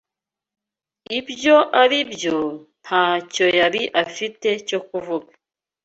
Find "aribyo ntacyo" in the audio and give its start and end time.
1.81-3.45